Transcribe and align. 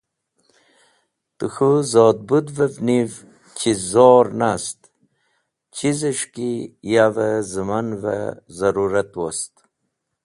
Tẽ 1.37 1.47
k̃hũ 1.53 1.79
zodbũd’vev 1.91 2.73
niv 2.87 3.11
chiz 3.57 3.79
zor 3.91 4.25
nast 4.39 4.79
chizes̃h 5.75 6.25
ki 6.33 6.51
yav-e 6.91 7.29
zẽman’v-e 7.51 8.19
zarũt 8.57 9.11
wost. 9.21 9.53